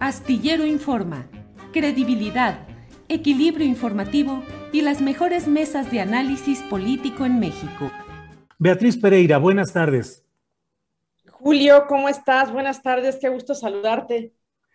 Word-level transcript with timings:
Astillero 0.00 0.66
Informa, 0.66 1.26
credibilidad, 1.72 2.66
equilibrio 3.08 3.66
informativo 3.66 4.42
y 4.72 4.82
las 4.82 5.00
mejores 5.00 5.46
mesas 5.46 5.90
de 5.90 6.00
análisis 6.00 6.60
político 6.62 7.24
en 7.24 7.38
México. 7.38 7.90
Beatriz 8.58 8.96
Pereira, 8.96 9.38
buenas 9.38 9.72
tardes. 9.72 10.24
Julio, 11.30 11.84
¿cómo 11.88 12.08
estás? 12.08 12.52
Buenas 12.52 12.82
tardes, 12.82 13.18
qué 13.20 13.28
gusto 13.28 13.54
saludarte. 13.54 14.34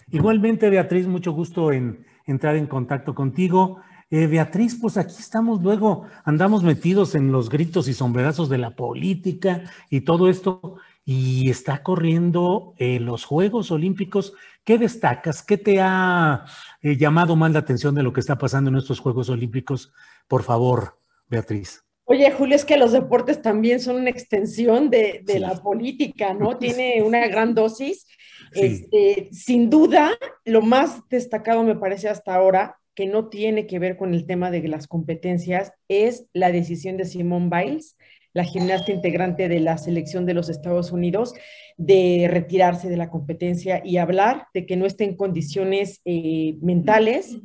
Igualmente, 0.09 0.69
Beatriz, 0.69 1.05
mucho 1.05 1.33
gusto 1.33 1.71
en 1.71 2.05
entrar 2.25 2.55
en 2.55 2.67
contacto 2.67 3.13
contigo. 3.13 3.81
Eh, 4.11 4.25
Beatriz, 4.25 4.77
pues 4.81 4.97
aquí 4.97 5.15
estamos 5.19 5.61
luego, 5.61 6.07
andamos 6.23 6.63
metidos 6.63 7.13
en 7.13 7.31
los 7.31 7.49
gritos 7.49 7.87
y 7.87 7.93
sombrerazos 7.93 8.49
de 8.49 8.57
la 8.57 8.75
política 8.75 9.63
y 9.91 10.01
todo 10.01 10.29
esto, 10.29 10.77
y 11.05 11.49
está 11.49 11.83
corriendo 11.83 12.73
eh, 12.77 12.99
los 12.99 13.25
Juegos 13.25 13.69
Olímpicos. 13.69 14.33
¿Qué 14.69 14.77
destacas? 14.77 15.41
¿Qué 15.41 15.57
te 15.57 15.79
ha 15.81 16.45
eh, 16.83 16.95
llamado 16.95 17.35
más 17.35 17.51
la 17.51 17.57
atención 17.57 17.95
de 17.95 18.03
lo 18.03 18.13
que 18.13 18.19
está 18.19 18.37
pasando 18.37 18.69
en 18.69 18.77
estos 18.77 18.99
Juegos 18.99 19.27
Olímpicos? 19.31 19.91
Por 20.27 20.43
favor, 20.43 20.99
Beatriz. 21.27 21.83
Oye, 22.03 22.29
Julio, 22.29 22.55
es 22.55 22.65
que 22.65 22.77
los 22.77 22.91
deportes 22.91 23.41
también 23.41 23.79
son 23.79 23.95
una 23.95 24.11
extensión 24.11 24.91
de, 24.91 25.23
la 25.39 25.55
política, 25.55 26.35
¿no? 26.35 26.55
Tiene 26.59 27.01
una 27.01 27.25
gran 27.25 27.55
dosis. 27.55 28.05
Este, 28.53 29.29
sin 29.31 29.71
duda, 29.71 30.11
lo 30.45 30.61
más 30.61 31.01
destacado 31.09 31.63
me 31.63 31.73
parece 31.73 32.07
hasta 32.07 32.35
ahora, 32.35 32.77
que 32.93 33.07
no 33.07 33.27
tiene 33.27 33.65
que 33.65 33.79
ver 33.79 33.97
con 33.97 34.13
el 34.13 34.27
tema 34.27 34.51
de 34.51 34.67
las 34.67 34.85
competencias, 34.85 35.73
es 35.87 36.27
la 36.31 36.51
decisión 36.51 36.95
de 36.95 37.05
Simone 37.05 37.49
Biles, 37.49 37.97
la 38.33 38.43
gimnasta 38.43 38.91
integrante 38.91 39.47
de 39.49 39.59
la 39.59 39.77
selección 39.77 40.25
de 40.25 40.33
los 40.33 40.49
Estados 40.49 40.91
Unidos, 40.91 41.33
de 41.77 42.27
retirarse 42.29 42.89
de 42.89 42.97
la 42.97 43.09
competencia 43.09 43.81
y 43.83 43.97
hablar 43.97 44.47
de 44.53 44.65
que 44.65 44.77
no 44.77 44.85
está 44.85 45.03
en 45.03 45.15
condiciones 45.15 46.01
eh, 46.05 46.55
mentales, 46.61 47.37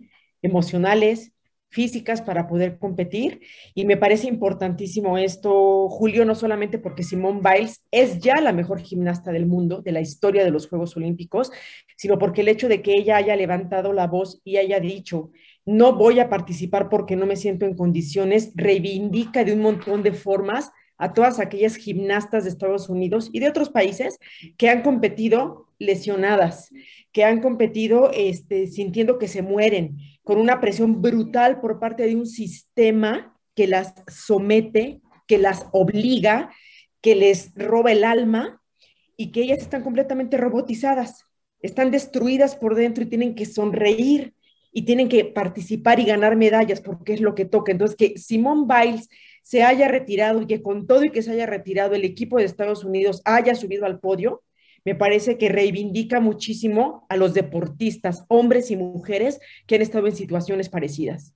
emocionales, 0.42 1.34
físicas 1.74 2.22
para 2.22 2.46
poder 2.46 2.78
competir. 2.78 3.40
Y 3.74 3.84
me 3.84 3.96
parece 3.96 4.28
importantísimo 4.28 5.18
esto, 5.18 5.88
Julio, 5.88 6.24
no 6.24 6.36
solamente 6.36 6.78
porque 6.78 7.02
Simone 7.02 7.40
Biles 7.42 7.84
es 7.90 8.20
ya 8.20 8.40
la 8.40 8.52
mejor 8.52 8.80
gimnasta 8.80 9.32
del 9.32 9.46
mundo, 9.46 9.82
de 9.82 9.90
la 9.90 10.00
historia 10.00 10.44
de 10.44 10.52
los 10.52 10.68
Juegos 10.68 10.96
Olímpicos, 10.96 11.50
sino 11.96 12.16
porque 12.16 12.42
el 12.42 12.48
hecho 12.48 12.68
de 12.68 12.80
que 12.80 12.92
ella 12.92 13.16
haya 13.16 13.34
levantado 13.34 13.92
la 13.92 14.06
voz 14.06 14.40
y 14.44 14.56
haya 14.56 14.78
dicho, 14.78 15.32
no 15.66 15.94
voy 15.94 16.20
a 16.20 16.28
participar 16.28 16.88
porque 16.88 17.16
no 17.16 17.26
me 17.26 17.36
siento 17.36 17.64
en 17.64 17.76
condiciones, 17.76 18.52
reivindica 18.54 19.44
de 19.44 19.52
un 19.52 19.60
montón 19.60 20.02
de 20.02 20.12
formas 20.12 20.70
a 20.96 21.12
todas 21.12 21.40
aquellas 21.40 21.76
gimnastas 21.76 22.44
de 22.44 22.50
Estados 22.50 22.88
Unidos 22.88 23.30
y 23.32 23.40
de 23.40 23.48
otros 23.48 23.70
países 23.70 24.18
que 24.56 24.68
han 24.68 24.82
competido 24.82 25.68
lesionadas, 25.78 26.70
que 27.12 27.24
han 27.24 27.40
competido 27.40 28.10
este, 28.12 28.66
sintiendo 28.66 29.18
que 29.18 29.28
se 29.28 29.42
mueren, 29.42 29.98
con 30.22 30.38
una 30.38 30.60
presión 30.60 31.02
brutal 31.02 31.60
por 31.60 31.80
parte 31.80 32.06
de 32.06 32.14
un 32.14 32.26
sistema 32.26 33.36
que 33.54 33.66
las 33.66 33.94
somete, 34.08 35.00
que 35.26 35.38
las 35.38 35.66
obliga, 35.72 36.50
que 37.00 37.14
les 37.14 37.52
roba 37.54 37.92
el 37.92 38.04
alma 38.04 38.62
y 39.16 39.30
que 39.30 39.42
ellas 39.42 39.58
están 39.58 39.82
completamente 39.82 40.36
robotizadas, 40.36 41.24
están 41.60 41.90
destruidas 41.90 42.56
por 42.56 42.74
dentro 42.74 43.04
y 43.04 43.08
tienen 43.08 43.34
que 43.34 43.46
sonreír 43.46 44.33
y 44.76 44.82
tienen 44.82 45.08
que 45.08 45.24
participar 45.24 46.00
y 46.00 46.04
ganar 46.04 46.36
medallas 46.36 46.80
porque 46.80 47.14
es 47.14 47.20
lo 47.20 47.36
que 47.36 47.44
toca. 47.44 47.70
Entonces, 47.70 47.96
que 47.96 48.18
Simone 48.18 48.66
Biles 48.66 49.08
se 49.40 49.62
haya 49.62 49.86
retirado 49.86 50.42
y 50.42 50.46
que 50.46 50.62
con 50.62 50.88
todo 50.88 51.04
y 51.04 51.10
que 51.10 51.22
se 51.22 51.30
haya 51.30 51.46
retirado 51.46 51.94
el 51.94 52.04
equipo 52.04 52.38
de 52.38 52.44
Estados 52.44 52.84
Unidos 52.84 53.22
haya 53.24 53.54
subido 53.54 53.86
al 53.86 54.00
podio, 54.00 54.42
me 54.84 54.96
parece 54.96 55.38
que 55.38 55.48
reivindica 55.48 56.18
muchísimo 56.18 57.06
a 57.08 57.16
los 57.16 57.34
deportistas, 57.34 58.24
hombres 58.28 58.72
y 58.72 58.76
mujeres 58.76 59.38
que 59.66 59.76
han 59.76 59.82
estado 59.82 60.08
en 60.08 60.16
situaciones 60.16 60.68
parecidas. 60.68 61.34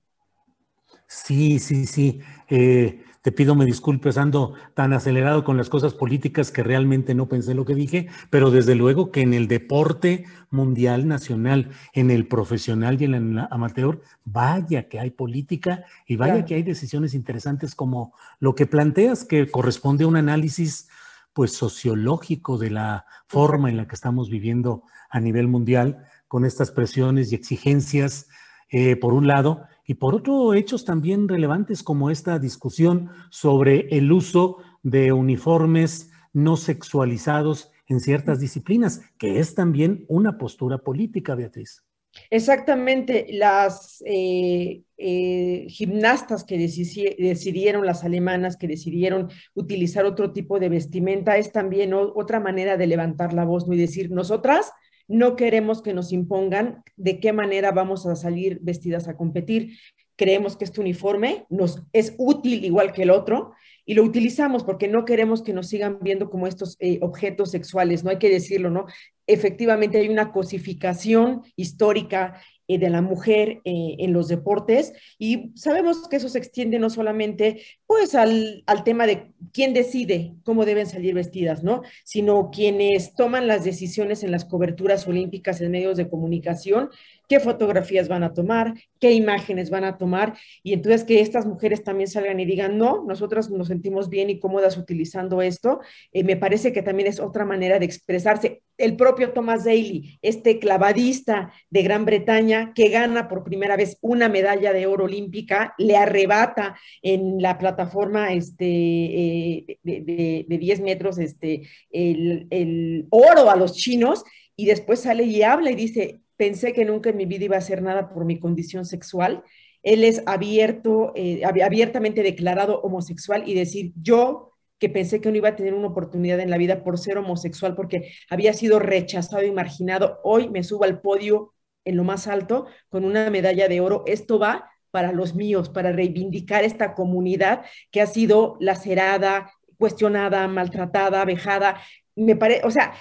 Sí, 1.07 1.59
sí, 1.59 1.87
sí. 1.87 2.19
Eh, 2.49 2.99
te 3.21 3.31
pido 3.31 3.55
me 3.55 3.65
disculpes, 3.65 4.17
ando 4.17 4.53
tan 4.73 4.93
acelerado 4.93 5.43
con 5.43 5.57
las 5.57 5.69
cosas 5.69 5.93
políticas 5.93 6.51
que 6.51 6.63
realmente 6.63 7.13
no 7.13 7.27
pensé 7.27 7.53
lo 7.53 7.65
que 7.65 7.75
dije, 7.75 8.07
pero 8.29 8.51
desde 8.51 8.75
luego 8.75 9.11
que 9.11 9.21
en 9.21 9.33
el 9.33 9.47
deporte 9.47 10.25
mundial, 10.49 11.07
nacional, 11.07 11.69
en 11.93 12.11
el 12.11 12.27
profesional 12.27 13.01
y 13.01 13.05
en 13.05 13.13
el 13.13 13.47
amateur, 13.51 14.01
vaya 14.23 14.87
que 14.87 14.99
hay 14.99 15.11
política 15.11 15.83
y 16.07 16.15
vaya 16.15 16.45
que 16.45 16.55
hay 16.55 16.63
decisiones 16.63 17.13
interesantes 17.13 17.75
como 17.75 18.13
lo 18.39 18.55
que 18.55 18.65
planteas, 18.65 19.25
que 19.25 19.49
corresponde 19.51 20.05
a 20.05 20.07
un 20.07 20.15
análisis 20.15 20.87
pues 21.33 21.53
sociológico 21.53 22.57
de 22.57 22.71
la 22.71 23.05
forma 23.27 23.69
en 23.69 23.77
la 23.77 23.87
que 23.87 23.95
estamos 23.95 24.29
viviendo 24.29 24.83
a 25.09 25.19
nivel 25.19 25.47
mundial 25.47 26.05
con 26.27 26.45
estas 26.45 26.71
presiones 26.71 27.31
y 27.31 27.35
exigencias, 27.35 28.27
eh, 28.69 28.95
por 28.95 29.13
un 29.13 29.27
lado, 29.27 29.63
y 29.89 29.95
por 29.95 30.13
otro, 30.13 30.53
hechos 30.53 30.85
también 30.85 31.27
relevantes 31.27 31.81
como 31.81 32.11
esta 32.11 32.37
discusión 32.37 33.09
sobre 33.31 33.87
el 33.89 34.11
uso 34.11 34.57
de 34.83 35.13
uniformes 35.13 36.11
no 36.31 36.57
sexualizados 36.57 37.71
en 37.87 37.99
ciertas 37.99 38.39
disciplinas, 38.39 39.01
que 39.17 39.39
es 39.39 39.55
también 39.55 40.05
una 40.07 40.37
postura 40.37 40.77
política, 40.77 41.33
Beatriz. 41.33 41.81
Exactamente, 42.29 43.29
las 43.31 44.03
eh, 44.05 44.83
eh, 44.95 45.65
gimnastas 45.69 46.43
que 46.43 46.59
decidieron, 46.59 47.83
las 47.83 48.03
alemanas 48.03 48.57
que 48.57 48.67
decidieron 48.67 49.31
utilizar 49.55 50.05
otro 50.05 50.33
tipo 50.33 50.59
de 50.59 50.69
vestimenta, 50.69 51.37
es 51.37 51.51
también 51.51 51.95
otra 51.95 52.39
manera 52.39 52.77
de 52.77 52.85
levantar 52.85 53.33
la 53.33 53.43
voz 53.43 53.67
¿no? 53.67 53.73
y 53.73 53.77
decir, 53.77 54.11
nosotras 54.11 54.71
no 55.09 55.35
queremos 55.35 55.81
que 55.81 55.93
nos 55.93 56.13
impongan 56.13 56.83
de 56.95 57.19
qué 57.19 57.33
manera 57.33 57.71
vamos 57.71 58.05
a 58.05 58.15
salir 58.15 58.59
vestidas 58.61 59.07
a 59.07 59.17
competir. 59.17 59.77
Creemos 60.15 60.55
que 60.55 60.65
este 60.65 60.79
uniforme 60.79 61.45
nos 61.49 61.83
es 61.93 62.13
útil 62.17 62.63
igual 62.63 62.93
que 62.93 63.03
el 63.03 63.09
otro 63.09 63.53
y 63.85 63.95
lo 63.95 64.03
utilizamos 64.03 64.63
porque 64.63 64.87
no 64.87 65.03
queremos 65.03 65.41
que 65.41 65.51
nos 65.51 65.67
sigan 65.67 65.97
viendo 66.01 66.29
como 66.29 66.45
estos 66.45 66.77
eh, 66.79 66.99
objetos 67.01 67.49
sexuales, 67.49 68.03
no 68.03 68.11
hay 68.11 68.19
que 68.19 68.29
decirlo, 68.29 68.69
¿no? 68.69 68.85
Efectivamente 69.25 69.97
hay 69.97 70.09
una 70.09 70.31
cosificación 70.31 71.41
histórica 71.55 72.39
de 72.77 72.89
la 72.89 73.01
mujer 73.01 73.61
eh, 73.65 73.95
en 73.99 74.13
los 74.13 74.27
deportes 74.27 74.93
y 75.17 75.51
sabemos 75.55 76.07
que 76.07 76.17
eso 76.17 76.29
se 76.29 76.37
extiende 76.37 76.79
no 76.79 76.89
solamente 76.89 77.61
pues 77.87 78.15
al, 78.15 78.63
al, 78.67 78.83
tema 78.83 79.07
de 79.07 79.31
quién 79.51 79.73
decide 79.73 80.35
cómo 80.43 80.65
deben 80.65 80.85
salir 80.85 81.15
vestidas, 81.15 81.63
¿no? 81.63 81.81
Sino 82.03 82.51
quienes 82.51 83.15
toman 83.15 83.47
las 83.47 83.63
decisiones 83.63 84.23
en 84.23 84.31
las 84.31 84.45
coberturas 84.45 85.07
olímpicas 85.07 85.59
en 85.61 85.71
medios 85.71 85.97
de 85.97 86.09
comunicación 86.09 86.89
qué 87.29 87.39
fotografías 87.39 88.07
van 88.07 88.23
a 88.23 88.33
tomar, 88.33 88.73
qué 88.99 89.13
imágenes 89.13 89.69
van 89.69 89.83
a 89.83 89.97
tomar, 89.97 90.35
y 90.63 90.73
entonces 90.73 91.03
que 91.03 91.21
estas 91.21 91.45
mujeres 91.45 91.83
también 91.83 92.09
salgan 92.09 92.39
y 92.39 92.45
digan, 92.45 92.77
no, 92.77 93.05
nosotras 93.07 93.51
nos 93.51 93.67
sentimos 93.67 94.09
bien 94.09 94.31
y 94.31 94.39
cómodas 94.39 94.77
utilizando 94.77 95.43
esto, 95.43 95.79
eh, 96.11 96.23
me 96.23 96.35
parece 96.35 96.73
que 96.73 96.81
también 96.81 97.07
es 97.07 97.19
otra 97.19 97.45
manera 97.45 97.77
de 97.77 97.85
expresarse. 97.85 98.63
El 98.77 98.95
propio 98.95 99.31
Thomas 99.31 99.63
Daly, 99.65 100.17
este 100.23 100.57
clavadista 100.57 101.53
de 101.69 101.83
Gran 101.83 102.05
Bretaña 102.05 102.73
que 102.73 102.89
gana 102.89 103.27
por 103.27 103.43
primera 103.43 103.77
vez 103.77 103.97
una 104.01 104.27
medalla 104.27 104.73
de 104.73 104.87
oro 104.87 105.05
olímpica, 105.05 105.75
le 105.77 105.97
arrebata 105.97 106.77
en 107.03 107.41
la 107.41 107.59
plataforma 107.59 108.33
este, 108.33 108.65
eh, 108.65 109.77
de, 109.83 110.57
10 110.59 110.81
metros 110.81 111.19
este, 111.19 111.61
el, 111.91 112.47
el 112.49 113.05
oro 113.11 113.51
a 113.51 113.55
los 113.55 113.73
chinos 113.73 114.23
y 114.55 114.65
después 114.65 115.01
sale 115.01 115.23
y 115.23 115.43
habla 115.43 115.71
y 115.71 115.75
dice, 115.75 116.21
pensé 116.39 116.71
que 116.71 116.85
nunca 116.85 117.09
en 117.09 117.17
mi 117.17 117.25
vida 117.25 117.43
iba 117.43 117.57
a 117.57 117.59
hacer 117.59 117.81
nada 117.81 118.07
por 118.13 118.23
mi 118.23 118.39
condición 118.39 118.85
sexual. 118.85 119.43
Él 119.83 120.05
es 120.05 120.23
abierto, 120.25 121.11
eh, 121.15 121.41
abiertamente 121.43 122.23
declarado 122.23 122.79
homosexual 122.79 123.43
y 123.45 123.55
decir, 123.55 123.91
yo 124.01 124.53
que 124.79 124.87
pensé 124.87 125.19
que 125.19 125.29
no 125.29 125.35
iba 125.35 125.49
a 125.49 125.57
tener 125.57 125.73
una 125.73 125.89
oportunidad 125.89 126.39
en 126.39 126.49
la 126.49 126.57
vida 126.57 126.81
por 126.81 126.97
ser 126.97 127.17
homosexual, 127.17 127.75
porque 127.75 128.13
había 128.29 128.53
sido 128.53 128.79
rechazado 128.79 129.43
y 129.43 129.51
marginado. 129.51 130.21
Hoy 130.23 130.47
me 130.47 130.63
subo 130.63 130.85
al 130.85 131.01
podio 131.01 131.53
en 131.83 131.97
lo 131.97 132.05
más 132.05 132.25
alto 132.27 132.67
con 132.87 133.03
una 133.03 133.29
medalla 133.29 133.67
de 133.67 133.81
oro. 133.81 134.03
Esto 134.07 134.39
va 134.39 134.71
para 134.91 135.11
los 135.11 135.35
míos, 135.35 135.67
para 135.67 135.91
reivindicar 135.91 136.63
esta 136.63 136.95
comunidad 136.95 137.65
que 137.91 137.99
ha 137.99 138.07
sido 138.07 138.55
lacerada, 138.61 139.51
cuestionada, 139.77 140.47
maltratada, 140.47 141.25
vejada. 141.25 141.81
Me 142.15 142.37
parece, 142.37 142.65
o 142.65 142.71
sea, 142.71 142.93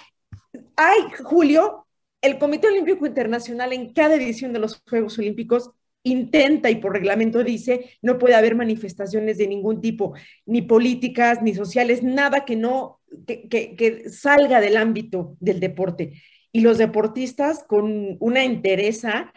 hay, 0.74 0.98
Julio, 1.22 1.86
el 2.20 2.38
Comité 2.38 2.68
Olímpico 2.68 3.06
Internacional 3.06 3.72
en 3.72 3.92
cada 3.92 4.14
edición 4.14 4.52
de 4.52 4.58
los 4.58 4.82
Juegos 4.88 5.18
Olímpicos 5.18 5.70
intenta 6.02 6.70
y 6.70 6.76
por 6.76 6.92
reglamento 6.92 7.44
dice, 7.44 7.90
no 8.02 8.18
puede 8.18 8.34
haber 8.34 8.54
manifestaciones 8.54 9.38
de 9.38 9.46
ningún 9.46 9.80
tipo, 9.80 10.14
ni 10.46 10.62
políticas, 10.62 11.42
ni 11.42 11.54
sociales, 11.54 12.02
nada 12.02 12.44
que 12.44 12.56
no, 12.56 13.00
que, 13.26 13.48
que 13.48 14.08
salga 14.08 14.60
del 14.60 14.76
ámbito 14.76 15.36
del 15.40 15.60
deporte. 15.60 16.22
Y 16.50 16.60
los 16.60 16.78
deportistas 16.78 17.64
con 17.64 18.16
una 18.20 18.44
entereza 18.44 19.32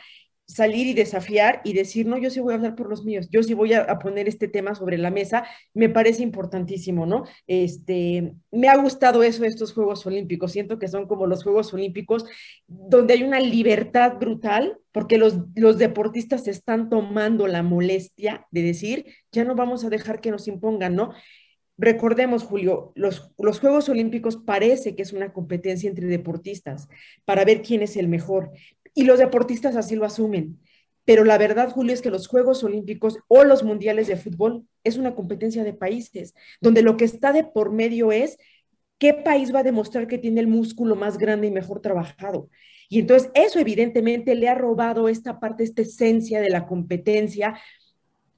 salir 0.45 0.87
y 0.87 0.93
desafiar 0.93 1.61
y 1.63 1.73
decir, 1.73 2.05
no, 2.05 2.17
yo 2.17 2.29
sí 2.29 2.39
voy 2.39 2.53
a 2.53 2.57
hablar 2.57 2.75
por 2.75 2.89
los 2.89 3.05
míos, 3.05 3.29
yo 3.31 3.41
sí 3.41 3.53
voy 3.53 3.73
a, 3.73 3.99
poner 3.99 4.27
este 4.27 4.47
tema 4.47 4.75
sobre 4.75 4.97
la 4.97 5.09
mesa, 5.09 5.45
me 5.73 5.87
parece 5.87 6.23
importantísimo, 6.23 7.05
¿no? 7.05 7.23
Este, 7.47 8.33
me 8.51 8.67
ha 8.67 8.75
gustado 8.77 9.23
eso 9.23 9.45
estos 9.45 9.73
Juegos 9.73 10.05
Olímpicos, 10.05 10.51
siento 10.51 10.77
que 10.77 10.87
son 10.87 11.07
como 11.07 11.25
los 11.25 11.43
Juegos 11.43 11.73
Olímpicos 11.73 12.25
donde 12.67 13.13
hay 13.13 13.23
una 13.23 13.39
libertad 13.39 14.17
brutal, 14.19 14.77
porque 14.91 15.17
los, 15.17 15.37
los 15.55 15.77
deportistas 15.77 16.47
están 16.47 16.89
tomando 16.89 17.47
la 17.47 17.63
molestia 17.63 18.45
de 18.51 18.61
decir, 18.61 19.05
ya 19.31 19.45
no 19.45 19.55
vamos 19.55 19.85
a 19.85 19.89
dejar 19.89 20.19
que 20.19 20.31
nos 20.31 20.47
impongan, 20.47 20.95
¿no? 20.95 21.13
Recordemos, 21.77 22.43
Julio, 22.43 22.91
los, 22.95 23.31
los, 23.39 23.59
Juegos 23.59 23.89
Olímpicos 23.89 24.37
parece 24.37 24.95
que 24.95 25.01
es 25.01 25.13
una 25.13 25.33
competencia 25.33 25.89
entre 25.89 26.05
deportistas 26.05 26.87
para 27.25 27.43
ver 27.43 27.63
quién 27.63 27.81
es 27.81 27.97
el 27.97 28.07
mejor, 28.07 28.51
y 28.93 29.03
los 29.03 29.19
deportistas 29.19 29.75
así 29.75 29.95
lo 29.95 30.05
asumen. 30.05 30.59
Pero 31.05 31.23
la 31.23 31.37
verdad, 31.37 31.71
Julio, 31.71 31.93
es 31.93 32.01
que 32.01 32.11
los 32.11 32.27
Juegos 32.27 32.63
Olímpicos 32.63 33.17
o 33.27 33.43
los 33.43 33.63
Mundiales 33.63 34.07
de 34.07 34.17
Fútbol 34.17 34.67
es 34.83 34.97
una 34.97 35.15
competencia 35.15 35.63
de 35.63 35.73
países, 35.73 36.33
donde 36.59 36.83
lo 36.83 36.97
que 36.97 37.05
está 37.05 37.33
de 37.33 37.43
por 37.43 37.71
medio 37.71 38.11
es 38.11 38.37
qué 38.97 39.13
país 39.13 39.53
va 39.53 39.59
a 39.59 39.63
demostrar 39.63 40.07
que 40.07 40.19
tiene 40.19 40.41
el 40.41 40.47
músculo 40.47 40.95
más 40.95 41.17
grande 41.17 41.47
y 41.47 41.51
mejor 41.51 41.81
trabajado. 41.81 42.49
Y 42.87 42.99
entonces 42.99 43.31
eso 43.33 43.57
evidentemente 43.57 44.35
le 44.35 44.47
ha 44.47 44.53
robado 44.53 45.07
esta 45.07 45.39
parte, 45.39 45.63
esta 45.63 45.81
esencia 45.81 46.39
de 46.39 46.49
la 46.49 46.67
competencia 46.67 47.59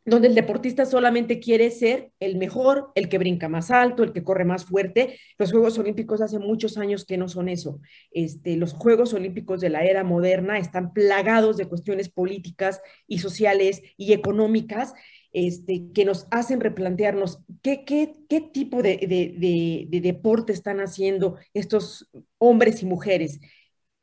donde 0.05 0.27
el 0.27 0.35
deportista 0.35 0.85
solamente 0.85 1.39
quiere 1.39 1.71
ser 1.71 2.11
el 2.19 2.38
mejor, 2.38 2.91
el 2.95 3.07
que 3.07 3.17
brinca 3.17 3.47
más 3.47 3.71
alto, 3.71 4.03
el 4.03 4.11
que 4.11 4.23
corre 4.23 4.44
más 4.45 4.65
fuerte. 4.65 5.17
Los 5.38 5.51
Juegos 5.51 5.77
Olímpicos 5.79 6.21
hace 6.21 6.39
muchos 6.39 6.77
años 6.77 7.05
que 7.05 7.17
no 7.17 7.29
son 7.29 7.47
eso. 7.47 7.79
Este, 8.11 8.57
los 8.57 8.73
Juegos 8.73 9.13
Olímpicos 9.13 9.61
de 9.61 9.69
la 9.69 9.83
era 9.85 10.03
moderna 10.03 10.57
están 10.57 10.94
plagados 10.94 11.57
de 11.57 11.67
cuestiones 11.67 12.09
políticas 12.09 12.81
y 13.07 13.19
sociales 13.19 13.81
y 13.95 14.13
económicas 14.13 14.94
este, 15.31 15.91
que 15.94 16.05
nos 16.05 16.27
hacen 16.31 16.59
replantearnos 16.59 17.39
qué, 17.61 17.85
qué, 17.85 18.13
qué 18.29 18.41
tipo 18.41 18.81
de, 18.83 18.97
de, 18.97 19.88
de 19.89 20.01
deporte 20.01 20.53
están 20.53 20.79
haciendo 20.79 21.38
estos 21.53 22.09
hombres 22.38 22.83
y 22.83 22.85
mujeres 22.85 23.39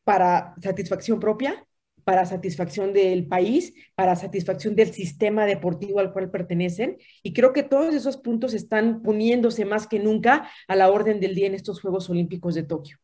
para 0.05 0.55
satisfacción 0.63 1.21
propia 1.21 1.67
para 2.05 2.25
satisfacción 2.25 2.93
del 2.93 3.27
país, 3.27 3.75
para 3.95 4.17
satisfacción 4.17 4.75
del 4.75 4.93
sistema 4.93 5.47
deportivo 5.47 6.01
al 6.01 6.13
cual 6.13 6.31
pertenecen. 6.31 6.99
Y 7.23 7.33
creo 7.33 7.53
que 7.53 7.63
todos 7.63 7.95
esos 7.95 8.17
puntos 8.17 8.55
están 8.55 9.03
poniéndose 9.03 9.65
más 9.65 9.87
que 9.87 9.99
nunca 9.99 10.49
a 10.69 10.77
la 10.77 10.91
orden 10.91 11.21
del 11.21 11.35
día 11.35 11.47
en 11.47 11.55
estos 11.55 11.81
Juegos 11.81 12.11
Olímpicos 12.11 12.55
de 12.55 12.63
Tokio. 12.63 12.99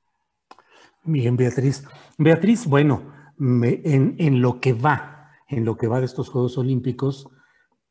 Bien, 1.05 1.37
Beatriz. 1.37 1.85
Beatriz, 2.19 2.67
bueno, 2.67 3.13
en, 3.39 4.17
en 4.19 4.41
lo 4.41 4.61
que 4.61 4.73
va, 4.73 5.31
en 5.49 5.65
lo 5.65 5.77
que 5.77 5.87
va 5.87 6.01
de 6.01 6.07
estos 6.07 6.29
Juegos 6.29 6.59
Olímpicos, 6.59 7.29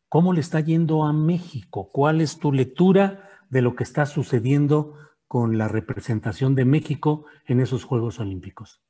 ¿cómo 0.09 0.33
le 0.33 0.41
está 0.41 0.59
yendo 0.59 1.05
a 1.05 1.13
México? 1.13 1.89
¿Cuál 1.91 2.21
es 2.21 2.39
tu 2.39 2.51
lectura 2.51 3.29
de 3.49 3.61
lo 3.61 3.75
que 3.75 3.83
está 3.83 4.05
sucediendo 4.05 4.95
con 5.27 5.57
la 5.57 5.67
representación 5.67 6.55
de 6.55 6.65
México 6.65 7.25
en 7.45 7.59
esos 7.59 7.83
Juegos 7.83 8.19
Olímpicos? 8.19 8.84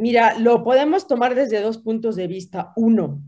Mira, 0.00 0.38
lo 0.38 0.64
podemos 0.64 1.06
tomar 1.06 1.34
desde 1.34 1.60
dos 1.60 1.76
puntos 1.76 2.16
de 2.16 2.26
vista. 2.26 2.72
Uno, 2.74 3.22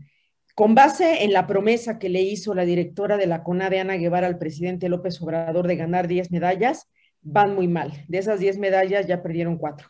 con 0.55 0.73
base 0.73 1.23
en 1.23 1.31
la 1.31 1.45
promesa 1.45 1.99
que 1.99 2.09
le 2.09 2.23
hizo 2.23 2.55
la 2.55 2.65
directora 2.65 3.15
de 3.15 3.27
la 3.27 3.43
CONADE, 3.43 3.79
Ana 3.79 3.97
Guevara, 3.97 4.25
al 4.25 4.39
presidente 4.39 4.89
López 4.89 5.21
Obrador 5.21 5.67
de 5.67 5.75
ganar 5.75 6.07
10 6.07 6.31
medallas, 6.31 6.89
van 7.21 7.53
muy 7.53 7.67
mal. 7.67 8.03
De 8.07 8.17
esas 8.17 8.39
10 8.39 8.57
medallas 8.57 9.05
ya 9.05 9.21
perdieron 9.21 9.59
cuatro. 9.59 9.89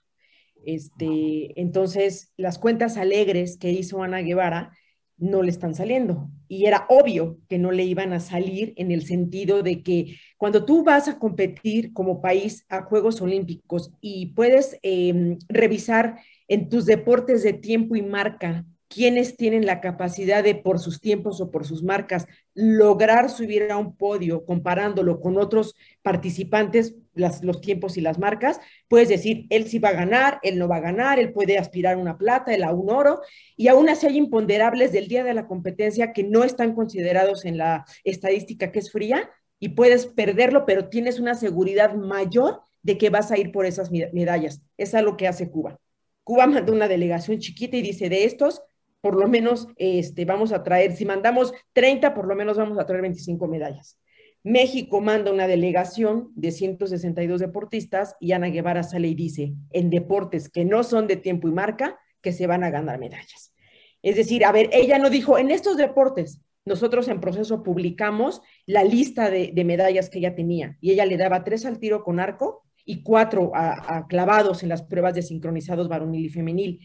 Este, 0.65 1.57
entonces, 1.59 2.33
las 2.35 2.59
cuentas 2.59 2.97
alegres 2.97 3.57
que 3.57 3.71
hizo 3.71 4.03
Ana 4.03 4.19
Guevara 4.19 4.73
no 5.15 5.41
le 5.41 5.51
están 5.51 5.75
saliendo. 5.75 6.29
Y 6.49 6.65
era 6.65 6.85
obvio 6.89 7.39
que 7.47 7.59
no 7.59 7.71
le 7.71 7.85
iban 7.85 8.11
a 8.11 8.19
salir 8.19 8.73
en 8.75 8.91
el 8.91 9.05
sentido 9.05 9.63
de 9.63 9.83
que 9.83 10.17
cuando 10.35 10.65
tú 10.65 10.83
vas 10.83 11.07
a 11.07 11.17
competir 11.17 11.93
como 11.93 12.21
país 12.21 12.65
a 12.67 12.81
Juegos 12.81 13.21
Olímpicos 13.21 13.93
y 14.01 14.33
puedes 14.33 14.77
em, 14.81 15.37
revisar 15.47 16.19
en 16.53 16.69
tus 16.69 16.85
deportes 16.85 17.41
de 17.41 17.53
tiempo 17.53 17.95
y 17.95 18.03
marca, 18.03 18.63
quienes 18.87 19.37
tienen 19.37 19.65
la 19.65 19.81
capacidad 19.81 20.43
de, 20.43 20.53
por 20.53 20.77
sus 20.77 21.01
tiempos 21.01 21.41
o 21.41 21.49
por 21.49 21.65
sus 21.65 21.81
marcas, 21.81 22.27
lograr 22.53 23.31
subir 23.31 23.71
a 23.71 23.77
un 23.77 23.97
podio 23.97 24.45
comparándolo 24.45 25.19
con 25.19 25.39
otros 25.39 25.73
participantes, 26.03 26.93
los 27.15 27.59
tiempos 27.59 27.97
y 27.97 28.01
las 28.01 28.19
marcas, 28.19 28.59
puedes 28.87 29.09
decir, 29.09 29.47
él 29.49 29.67
sí 29.67 29.79
va 29.79 29.89
a 29.89 29.93
ganar, 29.93 30.39
él 30.43 30.59
no 30.59 30.67
va 30.67 30.75
a 30.75 30.81
ganar, 30.81 31.17
él 31.17 31.33
puede 31.33 31.57
aspirar 31.57 31.95
a 31.95 31.97
una 31.97 32.19
plata, 32.19 32.53
él 32.53 32.63
a 32.63 32.71
un 32.71 32.91
oro, 32.91 33.21
y 33.57 33.67
aún 33.67 33.89
así 33.89 34.05
hay 34.05 34.17
imponderables 34.17 34.91
del 34.91 35.07
día 35.07 35.23
de 35.23 35.33
la 35.33 35.47
competencia 35.47 36.13
que 36.13 36.23
no 36.23 36.43
están 36.43 36.75
considerados 36.75 37.45
en 37.45 37.57
la 37.57 37.83
estadística 38.03 38.71
que 38.71 38.77
es 38.77 38.91
fría 38.91 39.27
y 39.57 39.69
puedes 39.69 40.05
perderlo, 40.05 40.67
pero 40.67 40.89
tienes 40.89 41.19
una 41.19 41.33
seguridad 41.33 41.95
mayor 41.95 42.61
de 42.83 42.99
que 42.99 43.09
vas 43.09 43.31
a 43.31 43.39
ir 43.39 43.51
por 43.51 43.65
esas 43.65 43.89
medallas. 43.89 44.61
Es 44.77 44.93
lo 44.93 45.17
que 45.17 45.27
hace 45.27 45.49
Cuba. 45.49 45.79
Cuba 46.23 46.47
mandó 46.47 46.73
una 46.73 46.87
delegación 46.87 47.39
chiquita 47.39 47.77
y 47.77 47.81
dice, 47.81 48.09
de 48.09 48.25
estos, 48.25 48.61
por 49.01 49.15
lo 49.15 49.27
menos 49.27 49.67
este, 49.75 50.25
vamos 50.25 50.53
a 50.53 50.63
traer, 50.63 50.95
si 50.95 51.05
mandamos 51.05 51.53
30, 51.73 52.13
por 52.13 52.27
lo 52.27 52.35
menos 52.35 52.57
vamos 52.57 52.79
a 52.79 52.85
traer 52.85 53.01
25 53.01 53.47
medallas. 53.47 53.99
México 54.43 54.99
manda 54.99 55.31
una 55.31 55.47
delegación 55.47 56.31
de 56.35 56.51
162 56.51 57.39
deportistas 57.39 58.15
y 58.19 58.33
Ana 58.33 58.47
Guevara 58.47 58.83
sale 58.83 59.07
y 59.07 59.15
dice, 59.15 59.53
en 59.71 59.89
deportes 59.89 60.49
que 60.49 60.65
no 60.65 60.83
son 60.83 61.07
de 61.07 61.15
tiempo 61.15 61.47
y 61.47 61.51
marca, 61.51 61.97
que 62.21 62.31
se 62.33 62.47
van 62.47 62.63
a 62.63 62.69
ganar 62.69 62.99
medallas. 62.99 63.53
Es 64.01 64.15
decir, 64.17 64.45
a 64.45 64.51
ver, 64.51 64.69
ella 64.73 64.99
no 64.99 65.09
dijo, 65.09 65.37
en 65.37 65.49
estos 65.49 65.77
deportes, 65.77 66.41
nosotros 66.65 67.07
en 67.07 67.19
proceso 67.19 67.63
publicamos 67.63 68.41
la 68.65 68.83
lista 68.83 69.29
de, 69.29 69.51
de 69.53 69.63
medallas 69.65 70.09
que 70.09 70.19
ella 70.19 70.35
tenía 70.35 70.77
y 70.79 70.91
ella 70.91 71.05
le 71.05 71.17
daba 71.17 71.43
tres 71.43 71.65
al 71.65 71.79
tiro 71.79 72.03
con 72.03 72.19
arco 72.19 72.62
y 72.85 73.03
cuatro 73.03 73.51
a, 73.55 74.05
clavados 74.07 74.63
en 74.63 74.69
las 74.69 74.83
pruebas 74.83 75.13
de 75.15 75.21
sincronizados 75.21 75.87
varonil 75.87 76.25
y 76.25 76.29
femenil. 76.29 76.79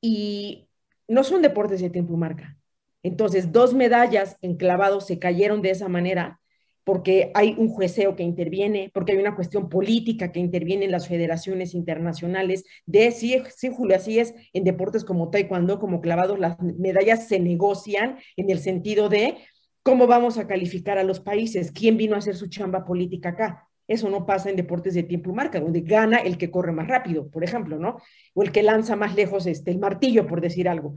Y 0.00 0.68
no 1.08 1.24
son 1.24 1.42
deportes 1.42 1.80
de 1.80 1.90
tiempo 1.90 2.14
y 2.14 2.16
marca. 2.16 2.56
Entonces, 3.02 3.52
dos 3.52 3.74
medallas 3.74 4.36
en 4.42 4.56
clavados 4.56 5.06
se 5.06 5.18
cayeron 5.18 5.62
de 5.62 5.70
esa 5.70 5.88
manera 5.88 6.40
porque 6.86 7.32
hay 7.34 7.54
un 7.58 7.68
jueceo 7.68 8.14
que 8.14 8.22
interviene, 8.22 8.92
porque 8.94 9.10
hay 9.10 9.18
una 9.18 9.34
cuestión 9.34 9.68
política 9.68 10.30
que 10.30 10.38
interviene 10.38 10.84
en 10.84 10.92
las 10.92 11.08
federaciones 11.08 11.74
internacionales. 11.74 12.64
De 12.86 13.10
sí, 13.10 13.42
sí, 13.56 13.70
Julio, 13.74 13.96
así 13.96 14.20
es, 14.20 14.34
en 14.52 14.62
deportes 14.62 15.04
como 15.04 15.28
taekwondo, 15.28 15.80
como 15.80 16.00
clavados, 16.00 16.38
las 16.38 16.56
medallas 16.60 17.26
se 17.26 17.40
negocian 17.40 18.18
en 18.36 18.50
el 18.50 18.60
sentido 18.60 19.08
de 19.08 19.36
cómo 19.82 20.06
vamos 20.06 20.38
a 20.38 20.46
calificar 20.46 20.96
a 20.96 21.02
los 21.02 21.18
países, 21.18 21.72
quién 21.72 21.96
vino 21.96 22.14
a 22.14 22.18
hacer 22.18 22.36
su 22.36 22.48
chamba 22.48 22.84
política 22.84 23.30
acá. 23.30 23.68
Eso 23.88 24.10
no 24.10 24.26
pasa 24.26 24.50
en 24.50 24.56
deportes 24.56 24.94
de 24.94 25.04
tiempo 25.04 25.30
y 25.30 25.34
marca, 25.34 25.60
donde 25.60 25.80
gana 25.80 26.18
el 26.18 26.38
que 26.38 26.50
corre 26.50 26.72
más 26.72 26.88
rápido, 26.88 27.28
por 27.30 27.44
ejemplo, 27.44 27.78
¿no? 27.78 27.98
O 28.34 28.42
el 28.42 28.52
que 28.52 28.62
lanza 28.62 28.96
más 28.96 29.14
lejos 29.14 29.46
este, 29.46 29.70
el 29.70 29.78
martillo, 29.78 30.26
por 30.26 30.40
decir 30.40 30.68
algo. 30.68 30.94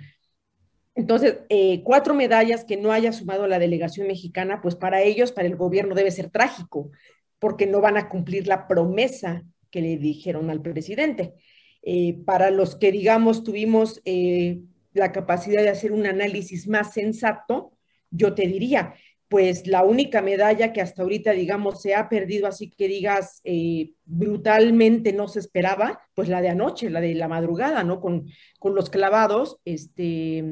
Entonces, 0.96 1.39
eh, 1.50 1.81
cuatro 1.84 2.13
medallas 2.13 2.65
que 2.65 2.75
no 2.77 2.91
haya 2.91 3.12
sumado 3.13 3.48
la 3.48 3.60
delegación 3.60 4.08
mexicana, 4.08 4.62
pues 4.62 4.75
para 4.75 5.01
ellos, 5.01 5.31
para 5.31 5.48
el 5.48 5.55
gobierno 5.55 5.96
debe 5.96 6.12
ser 6.12 6.29
trágico, 6.29 6.91
porque 7.39 7.67
no 7.67 7.79
van 7.79 7.98
a 7.98 8.10
cumplir 8.10 8.48
la 8.48 8.67
promesa 8.67 9.43
que 9.72 9.81
le 9.81 9.98
dijeron 9.98 10.50
al 10.50 10.62
presidente. 10.62 11.34
eh, 11.81 12.19
para 12.25 12.51
los 12.51 12.75
que, 12.75 12.91
digamos, 12.91 13.43
tuvimos 13.43 14.01
eh, 14.05 14.60
la 14.93 15.12
capacidad 15.12 15.62
de 15.62 15.69
hacer 15.69 15.91
un 15.93 16.05
análisis 16.05 16.67
más 16.67 16.93
sensato, 16.93 17.72
yo 18.12 18.34
te 18.34 18.48
diría, 18.48 18.96
pues 19.29 19.67
la 19.67 19.83
única 19.83 20.21
medalla 20.21 20.74
que 20.74 20.81
hasta 20.81 21.03
ahorita, 21.03 21.31
digamos, 21.31 21.81
se 21.81 21.93
ha 21.93 22.09
perdido, 22.09 22.48
así 22.48 22.71
que 22.71 22.88
digas, 22.88 23.41
eh, 23.43 23.93
brutalmente 24.05 25.13
no 25.13 25.27
se 25.27 25.39
esperaba, 25.39 26.01
pues 26.15 26.29
la 26.29 26.41
de 26.41 26.50
anoche, 26.50 26.89
la 26.89 27.00
de 27.00 27.13
la 27.13 27.27
madrugada, 27.27 27.83
¿no? 27.83 28.01
Con, 28.01 28.25
con 28.57 28.74
los 28.74 28.89
clavados, 28.89 29.59
este, 29.65 30.43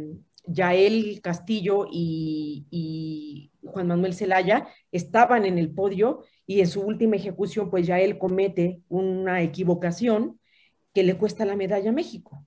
Yael 0.46 1.22
Castillo 1.22 1.88
y, 1.92 2.68
y 2.70 3.52
Juan 3.64 3.88
Manuel 3.88 4.14
Zelaya 4.14 4.68
estaban 4.92 5.46
en 5.46 5.58
el 5.58 5.72
podio 5.72 6.24
y 6.46 6.62
en 6.62 6.68
su 6.68 6.82
última 6.82 7.16
ejecución, 7.16 7.72
pues 7.72 7.88
Yael 7.88 8.20
comete 8.20 8.82
una 8.90 9.42
equivocación 9.42 10.40
que 10.94 11.04
le 11.04 11.18
cuesta 11.18 11.46
la 11.46 11.56
medalla 11.56 11.90
a 11.90 11.94
México. 11.94 12.46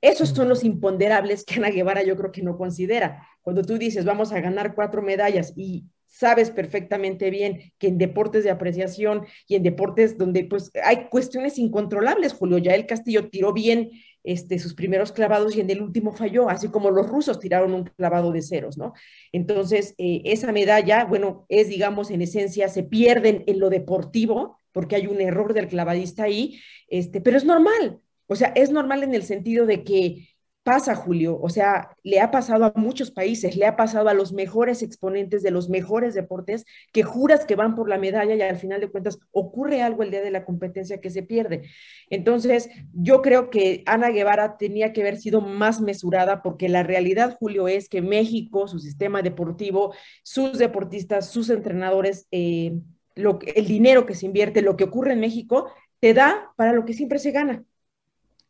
Esos 0.00 0.30
son 0.30 0.48
los 0.48 0.64
imponderables 0.64 1.44
que 1.44 1.54
Ana 1.56 1.70
Guevara 1.70 2.02
yo 2.02 2.16
creo 2.16 2.32
que 2.32 2.42
no 2.42 2.56
considera. 2.56 3.26
Cuando 3.46 3.62
tú 3.62 3.78
dices, 3.78 4.04
vamos 4.04 4.32
a 4.32 4.40
ganar 4.40 4.74
cuatro 4.74 5.02
medallas 5.02 5.52
y 5.54 5.84
sabes 6.08 6.50
perfectamente 6.50 7.30
bien 7.30 7.72
que 7.78 7.86
en 7.86 7.96
deportes 7.96 8.42
de 8.42 8.50
apreciación 8.50 9.24
y 9.46 9.54
en 9.54 9.62
deportes 9.62 10.18
donde 10.18 10.46
pues 10.46 10.72
hay 10.82 11.06
cuestiones 11.10 11.56
incontrolables, 11.56 12.32
Julio, 12.32 12.58
ya 12.58 12.74
el 12.74 12.86
Castillo 12.86 13.30
tiró 13.30 13.52
bien 13.52 13.92
este, 14.24 14.58
sus 14.58 14.74
primeros 14.74 15.12
clavados 15.12 15.54
y 15.54 15.60
en 15.60 15.70
el 15.70 15.80
último 15.80 16.10
falló, 16.10 16.50
así 16.50 16.70
como 16.70 16.90
los 16.90 17.08
rusos 17.08 17.38
tiraron 17.38 17.72
un 17.72 17.84
clavado 17.84 18.32
de 18.32 18.42
ceros, 18.42 18.78
¿no? 18.78 18.94
Entonces, 19.30 19.94
eh, 19.96 20.22
esa 20.24 20.50
medalla, 20.50 21.04
bueno, 21.04 21.46
es, 21.48 21.68
digamos, 21.68 22.10
en 22.10 22.22
esencia, 22.22 22.68
se 22.68 22.82
pierden 22.82 23.44
en 23.46 23.60
lo 23.60 23.70
deportivo, 23.70 24.58
porque 24.72 24.96
hay 24.96 25.06
un 25.06 25.20
error 25.20 25.54
del 25.54 25.68
clavadista 25.68 26.24
ahí, 26.24 26.58
este, 26.88 27.20
pero 27.20 27.36
es 27.36 27.44
normal, 27.44 28.00
o 28.26 28.34
sea, 28.34 28.48
es 28.56 28.70
normal 28.70 29.04
en 29.04 29.14
el 29.14 29.22
sentido 29.22 29.66
de 29.66 29.84
que 29.84 30.30
pasa, 30.66 30.96
Julio, 30.96 31.38
o 31.40 31.48
sea, 31.48 31.96
le 32.02 32.18
ha 32.18 32.32
pasado 32.32 32.64
a 32.64 32.72
muchos 32.74 33.12
países, 33.12 33.54
le 33.54 33.66
ha 33.66 33.76
pasado 33.76 34.08
a 34.08 34.14
los 34.14 34.32
mejores 34.32 34.82
exponentes 34.82 35.44
de 35.44 35.52
los 35.52 35.68
mejores 35.68 36.12
deportes 36.12 36.64
que 36.92 37.04
juras 37.04 37.44
que 37.44 37.54
van 37.54 37.76
por 37.76 37.88
la 37.88 37.98
medalla 37.98 38.34
y 38.34 38.42
al 38.42 38.56
final 38.56 38.80
de 38.80 38.90
cuentas 38.90 39.20
ocurre 39.30 39.80
algo 39.80 40.02
el 40.02 40.10
día 40.10 40.22
de 40.22 40.32
la 40.32 40.44
competencia 40.44 41.00
que 41.00 41.10
se 41.10 41.22
pierde. 41.22 41.70
Entonces, 42.10 42.68
yo 42.92 43.22
creo 43.22 43.48
que 43.48 43.84
Ana 43.86 44.10
Guevara 44.10 44.56
tenía 44.56 44.92
que 44.92 45.02
haber 45.02 45.18
sido 45.18 45.40
más 45.40 45.80
mesurada 45.80 46.42
porque 46.42 46.68
la 46.68 46.82
realidad, 46.82 47.36
Julio, 47.38 47.68
es 47.68 47.88
que 47.88 48.02
México, 48.02 48.66
su 48.66 48.80
sistema 48.80 49.22
deportivo, 49.22 49.94
sus 50.24 50.58
deportistas, 50.58 51.30
sus 51.30 51.48
entrenadores, 51.48 52.26
eh, 52.32 52.72
el 53.14 53.66
dinero 53.68 54.04
que 54.04 54.16
se 54.16 54.26
invierte, 54.26 54.62
lo 54.62 54.76
que 54.76 54.82
ocurre 54.82 55.12
en 55.12 55.20
México, 55.20 55.70
te 56.00 56.12
da 56.12 56.50
para 56.56 56.72
lo 56.72 56.84
que 56.84 56.92
siempre 56.92 57.20
se 57.20 57.30
gana 57.30 57.64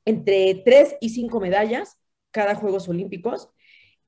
entre 0.07 0.63
tres 0.65 0.97
y 1.01 1.11
cinco 1.11 1.41
medallas 1.41 1.99
cada 2.31 2.55
Juegos 2.55 2.89
Olímpicos. 2.89 3.51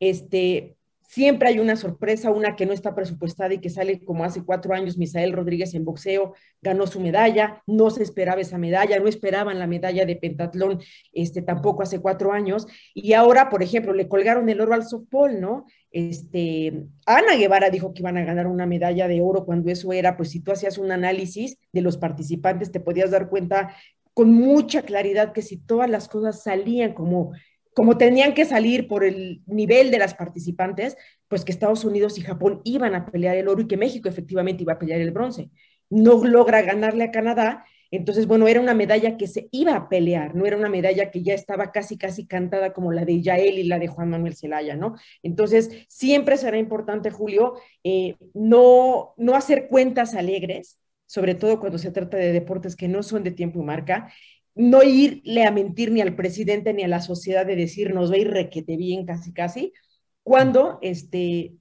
Este, 0.00 0.78
siempre 1.08 1.48
hay 1.48 1.58
una 1.58 1.74
sorpresa, 1.74 2.30
una 2.30 2.54
que 2.54 2.66
no 2.66 2.74
está 2.74 2.94
presupuestada 2.94 3.54
y 3.54 3.60
que 3.60 3.70
sale 3.70 4.04
como 4.04 4.24
hace 4.24 4.44
cuatro 4.44 4.74
años, 4.74 4.98
Misael 4.98 5.32
Rodríguez 5.32 5.72
en 5.74 5.86
boxeo 5.86 6.34
ganó 6.60 6.86
su 6.86 7.00
medalla, 7.00 7.62
no 7.66 7.88
se 7.88 8.02
esperaba 8.02 8.42
esa 8.42 8.58
medalla, 8.58 9.00
no 9.00 9.08
esperaban 9.08 9.58
la 9.58 9.66
medalla 9.66 10.04
de 10.04 10.16
pentatlón 10.16 10.80
este, 11.12 11.40
tampoco 11.40 11.82
hace 11.82 12.00
cuatro 12.00 12.32
años, 12.32 12.66
y 12.92 13.14
ahora, 13.14 13.48
por 13.48 13.62
ejemplo, 13.62 13.94
le 13.94 14.06
colgaron 14.06 14.50
el 14.50 14.60
oro 14.60 14.74
al 14.74 14.84
softball, 14.84 15.40
¿no? 15.40 15.64
Este, 15.90 16.84
Ana 17.06 17.36
Guevara 17.36 17.70
dijo 17.70 17.94
que 17.94 18.02
iban 18.02 18.18
a 18.18 18.24
ganar 18.24 18.46
una 18.46 18.66
medalla 18.66 19.08
de 19.08 19.22
oro 19.22 19.46
cuando 19.46 19.70
eso 19.70 19.94
era, 19.94 20.14
pues 20.18 20.30
si 20.30 20.40
tú 20.40 20.52
hacías 20.52 20.76
un 20.76 20.92
análisis 20.92 21.56
de 21.72 21.80
los 21.80 21.96
participantes, 21.96 22.70
te 22.70 22.80
podías 22.80 23.10
dar 23.10 23.30
cuenta 23.30 23.74
con 24.12 24.30
mucha 24.34 24.82
claridad 24.82 25.32
que 25.32 25.40
si 25.40 25.56
todas 25.56 25.88
las 25.88 26.08
cosas 26.08 26.42
salían 26.42 26.92
como, 26.92 27.32
como 27.74 27.98
tenían 27.98 28.34
que 28.34 28.44
salir 28.44 28.88
por 28.88 29.04
el 29.04 29.42
nivel 29.46 29.90
de 29.90 29.98
las 29.98 30.14
participantes, 30.14 30.96
pues 31.28 31.44
que 31.44 31.52
Estados 31.52 31.84
Unidos 31.84 32.18
y 32.18 32.22
Japón 32.22 32.60
iban 32.64 32.94
a 32.94 33.06
pelear 33.06 33.36
el 33.36 33.48
oro 33.48 33.62
y 33.62 33.68
que 33.68 33.76
México 33.76 34.08
efectivamente 34.08 34.62
iba 34.62 34.74
a 34.74 34.78
pelear 34.78 35.00
el 35.00 35.12
bronce. 35.12 35.50
No 35.90 36.24
logra 36.24 36.62
ganarle 36.62 37.04
a 37.04 37.10
Canadá, 37.10 37.64
entonces, 37.90 38.26
bueno, 38.26 38.48
era 38.48 38.60
una 38.60 38.74
medalla 38.74 39.16
que 39.16 39.26
se 39.26 39.48
iba 39.50 39.74
a 39.74 39.88
pelear, 39.88 40.34
no 40.34 40.44
era 40.46 40.56
una 40.56 40.68
medalla 40.68 41.10
que 41.10 41.22
ya 41.22 41.32
estaba 41.34 41.72
casi, 41.72 41.96
casi 41.96 42.26
cantada 42.26 42.72
como 42.72 42.92
la 42.92 43.04
de 43.04 43.22
Yael 43.22 43.58
y 43.58 43.64
la 43.64 43.78
de 43.78 43.88
Juan 43.88 44.10
Manuel 44.10 44.36
Zelaya, 44.36 44.76
¿no? 44.76 44.96
Entonces, 45.22 45.70
siempre 45.88 46.36
será 46.36 46.58
importante, 46.58 47.10
Julio, 47.10 47.54
eh, 47.84 48.16
no, 48.34 49.14
no 49.16 49.34
hacer 49.34 49.68
cuentas 49.68 50.14
alegres, 50.14 50.78
sobre 51.06 51.34
todo 51.34 51.60
cuando 51.60 51.78
se 51.78 51.90
trata 51.90 52.18
de 52.18 52.32
deportes 52.32 52.76
que 52.76 52.88
no 52.88 53.02
son 53.02 53.24
de 53.24 53.30
tiempo 53.30 53.60
y 53.60 53.64
marca, 53.64 54.12
no 54.58 54.82
irle 54.82 55.44
a 55.44 55.50
mentir 55.50 55.90
ni 55.90 56.00
al 56.00 56.14
presidente 56.14 56.74
ni 56.74 56.82
a 56.82 56.88
la 56.88 57.00
sociedad 57.00 57.46
de 57.46 57.56
decir 57.56 57.94
nos 57.94 58.10
a 58.10 58.16
ir 58.18 58.30
requete 58.30 58.76
bien 58.76 59.06
casi 59.06 59.32
casi, 59.32 59.72
cuando 60.22 60.78
este, 60.82 61.54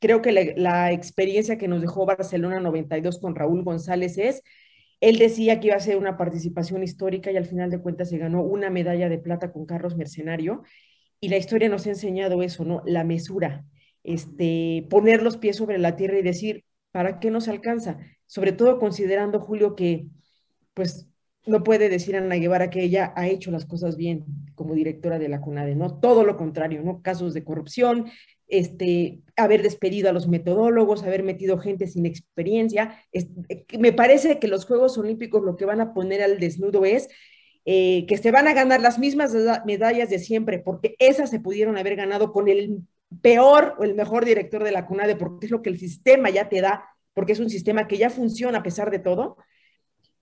creo 0.00 0.20
que 0.20 0.32
la, 0.32 0.42
la, 0.56 0.92
experiencia 0.92 1.56
que 1.56 1.68
nos 1.68 1.80
dejó 1.80 2.04
Barcelona 2.06 2.60
92 2.60 3.18
con 3.20 3.34
Raúl 3.34 3.62
González 3.64 4.18
es, 4.18 4.42
él 5.00 5.18
decía 5.18 5.60
que 5.60 5.68
iba 5.68 5.76
a 5.76 5.80
ser 5.80 5.96
una 5.96 6.18
participación 6.18 6.82
histórica 6.82 7.32
y 7.32 7.36
al 7.36 7.46
final 7.46 7.70
de 7.70 7.80
cuentas 7.80 8.10
se 8.10 8.18
ganó 8.18 8.42
una 8.42 8.68
medalla 8.68 9.08
de 9.08 9.18
plata 9.18 9.52
con 9.52 9.64
Carlos 9.64 9.96
Mercenario 9.96 10.62
y 11.20 11.28
la 11.28 11.38
historia 11.38 11.68
nos 11.68 11.86
ha 11.86 11.90
enseñado 11.90 12.42
eso, 12.42 12.64
¿no? 12.64 12.82
La 12.84 13.04
mesura, 13.04 13.64
este, 14.04 14.86
poner 14.90 15.22
los 15.22 15.38
pies 15.38 15.56
sobre 15.56 15.78
la 15.78 15.96
tierra 15.96 16.18
y 16.18 16.22
decir, 16.22 16.64
¿para 16.92 17.20
qué 17.20 17.30
nos 17.30 17.48
alcanza? 17.48 17.98
sobre 18.30 18.52
todo 18.52 18.78
considerando, 18.78 19.40
Julio, 19.40 19.74
que 19.74 20.06
pues 20.74 21.09
no 21.46 21.64
puede 21.64 21.88
decir 21.88 22.16
Ana 22.16 22.36
Guevara 22.36 22.70
que 22.70 22.82
ella 22.82 23.12
ha 23.16 23.28
hecho 23.28 23.50
las 23.50 23.64
cosas 23.64 23.96
bien 23.96 24.24
como 24.54 24.74
directora 24.74 25.18
de 25.18 25.28
la 25.28 25.40
CUNADE, 25.40 25.74
¿no? 25.74 25.98
Todo 25.98 26.24
lo 26.24 26.36
contrario, 26.36 26.82
¿no? 26.82 27.02
Casos 27.02 27.34
de 27.34 27.44
corrupción, 27.44 28.06
este, 28.48 29.20
haber 29.36 29.62
despedido 29.62 30.10
a 30.10 30.12
los 30.12 30.28
metodólogos, 30.28 31.02
haber 31.02 31.22
metido 31.22 31.58
gente 31.58 31.86
sin 31.86 32.06
experiencia. 32.06 32.98
me 33.78 33.92
parece 33.92 34.38
que 34.38 34.48
los 34.48 34.66
Juegos 34.66 34.98
Olímpicos 34.98 35.42
lo 35.42 35.56
que 35.56 35.64
van 35.64 35.80
a 35.80 35.94
poner 35.94 36.22
al 36.22 36.38
desnudo 36.38 36.84
es 36.84 37.08
eh, 37.64 38.06
que 38.06 38.16
se 38.16 38.30
van 38.30 38.48
a 38.48 38.54
ganar 38.54 38.80
las 38.80 38.98
mismas 38.98 39.34
medallas 39.64 40.10
de 40.10 40.18
siempre, 40.18 40.58
porque 40.58 40.94
esas 40.98 41.30
se 41.30 41.40
pudieron 41.40 41.78
haber 41.78 41.96
ganado 41.96 42.32
con 42.32 42.48
el 42.48 42.82
peor 43.22 43.74
o 43.78 43.84
el 43.84 43.94
mejor 43.94 44.24
director 44.24 44.62
de 44.64 44.72
la 44.72 44.86
CUNADE, 44.86 45.16
porque 45.16 45.46
es 45.46 45.52
lo 45.52 45.62
que 45.62 45.70
el 45.70 45.78
sistema 45.78 46.30
ya 46.30 46.48
te 46.48 46.60
da 46.60 46.84
porque 47.14 47.32
es 47.32 47.40
un 47.40 47.50
sistema 47.50 47.86
que 47.88 47.98
ya 47.98 48.10
funciona 48.10 48.58
a 48.58 48.62
pesar 48.62 48.90
de 48.90 48.98
todo 48.98 49.36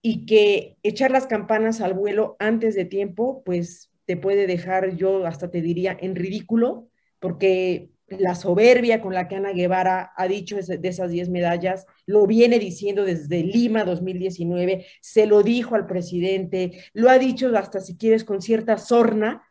y 0.03 0.27
que 0.27 0.77
echar 0.83 1.11
las 1.11 1.27
campanas 1.27 1.81
al 1.81 1.95
vuelo 1.95 2.37
antes 2.39 2.75
de 2.75 2.85
tiempo, 2.85 3.43
pues 3.45 3.91
te 4.05 4.17
puede 4.17 4.47
dejar, 4.47 4.97
yo 4.97 5.27
hasta 5.27 5.51
te 5.51 5.61
diría, 5.61 5.97
en 6.01 6.15
ridículo, 6.17 6.89
porque 7.19 7.91
la 8.07 8.35
soberbia 8.35 9.03
con 9.03 9.13
la 9.13 9.29
que 9.29 9.37
Ana 9.37 9.53
Guevara 9.53 10.13
ha 10.17 10.29
dicho 10.29 10.57
de 10.57 10.89
esas 10.89 11.11
10 11.11 11.29
medallas, 11.29 11.87
lo 12.07 12.27
viene 12.27 12.59
diciendo 12.59 13.05
desde 13.05 13.43
Lima 13.43 13.85
2019, 13.85 14.87
se 15.03 15.27
lo 15.27 15.43
dijo 15.43 15.75
al 15.75 15.87
presidente, 15.87 16.85
lo 16.95 17.11
ha 17.11 17.19
dicho 17.19 17.55
hasta 17.57 17.81
si 17.81 17.97
quieres 17.97 18.25
con 18.25 18.41
cierta 18.41 18.79
sorna, 18.79 19.43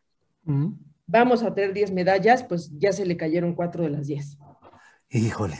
vamos 1.05 1.43
a 1.43 1.53
tener 1.53 1.73
10 1.73 1.91
medallas, 1.91 2.43
pues 2.43 2.71
ya 2.79 2.91
se 2.91 3.05
le 3.05 3.15
cayeron 3.15 3.53
cuatro 3.53 3.83
de 3.83 3.91
las 3.91 4.07
10. 4.07 4.39
Híjole, 5.09 5.55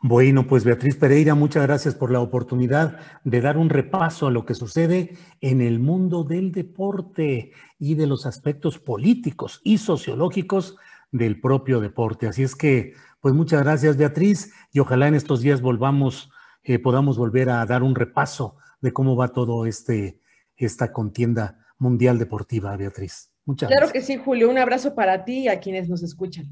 bueno, 0.00 0.46
pues 0.46 0.64
Beatriz 0.64 0.96
Pereira, 0.96 1.34
muchas 1.34 1.64
gracias 1.64 1.96
por 1.96 2.12
la 2.12 2.20
oportunidad 2.20 3.00
de 3.24 3.40
dar 3.40 3.58
un 3.58 3.68
repaso 3.68 4.28
a 4.28 4.30
lo 4.30 4.46
que 4.46 4.54
sucede 4.54 5.16
en 5.40 5.60
el 5.60 5.80
mundo 5.80 6.22
del 6.22 6.52
deporte 6.52 7.50
y 7.80 7.96
de 7.96 8.06
los 8.06 8.24
aspectos 8.24 8.78
políticos 8.78 9.60
y 9.64 9.78
sociológicos 9.78 10.76
del 11.10 11.40
propio 11.40 11.80
deporte. 11.80 12.28
Así 12.28 12.44
es 12.44 12.54
que, 12.54 12.94
pues 13.20 13.34
muchas 13.34 13.62
gracias 13.64 13.96
Beatriz 13.96 14.52
y 14.72 14.78
ojalá 14.78 15.08
en 15.08 15.16
estos 15.16 15.40
días 15.40 15.60
volvamos, 15.60 16.30
eh, 16.62 16.78
podamos 16.78 17.18
volver 17.18 17.50
a 17.50 17.66
dar 17.66 17.82
un 17.82 17.96
repaso 17.96 18.56
de 18.80 18.92
cómo 18.92 19.16
va 19.16 19.28
todo 19.28 19.66
este, 19.66 20.20
esta 20.56 20.92
contienda 20.92 21.66
mundial 21.76 22.20
deportiva, 22.20 22.76
Beatriz. 22.76 23.32
Muchas 23.44 23.68
claro 23.68 23.90
que 23.90 24.02
sí, 24.02 24.16
Julio. 24.16 24.48
Un 24.48 24.58
abrazo 24.58 24.94
para 24.94 25.24
ti 25.24 25.40
y 25.40 25.48
a 25.48 25.58
quienes 25.58 25.88
nos 25.88 26.04
escuchan. 26.04 26.46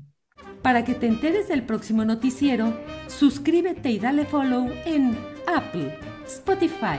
Para 0.67 0.85
que 0.85 0.95
te 0.97 1.07
enteres 1.07 1.47
del 1.47 1.63
próximo 1.63 2.05
noticiero, 2.05 2.77
suscríbete 3.07 3.89
y 3.89 4.01
dale 4.01 4.25
follow 4.25 4.69
en 4.85 5.17
Apple, 5.47 5.97
Spotify, 6.27 6.99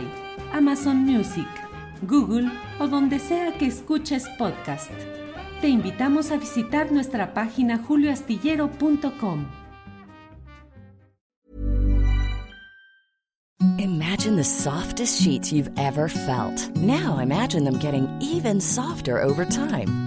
Amazon 0.54 1.00
Music, 1.00 1.50
Google 2.04 2.50
o 2.80 2.88
donde 2.88 3.20
sea 3.20 3.58
que 3.58 3.66
escuches 3.66 4.24
podcast. 4.38 4.90
Te 5.60 5.68
invitamos 5.68 6.32
a 6.32 6.38
visitar 6.38 6.94
nuestra 6.94 7.34
página 7.34 7.78
julioastillero.com. 7.78 9.46
Imagine 13.80 14.38
the 14.38 14.46
softest 14.46 15.22
sheets 15.22 15.52
you've 15.52 15.72
ever 15.78 16.08
felt. 16.08 16.74
Now 16.78 17.20
imagine 17.22 17.66
them 17.66 17.80
getting 17.80 18.08
even 18.22 18.62
softer 18.62 19.22
over 19.22 19.44
time. 19.44 20.07